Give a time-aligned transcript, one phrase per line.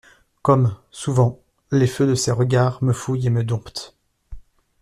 [0.41, 1.39] Comme, souvent,
[1.71, 3.95] les feux de ses regards me fouillent et me domptent!